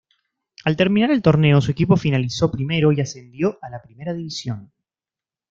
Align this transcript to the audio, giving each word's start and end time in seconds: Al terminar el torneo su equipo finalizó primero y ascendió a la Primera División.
Al 0.65 0.75
terminar 0.77 1.11
el 1.11 1.21
torneo 1.21 1.61
su 1.61 1.69
equipo 1.69 1.95
finalizó 1.95 2.49
primero 2.49 2.91
y 2.91 3.01
ascendió 3.01 3.59
a 3.61 3.69
la 3.69 3.83
Primera 3.83 4.13
División. 4.15 4.71